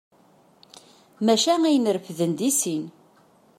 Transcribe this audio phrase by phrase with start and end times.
[1.25, 2.83] Maca ayen refden deg sin.